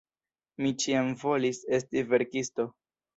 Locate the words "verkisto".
2.15-2.67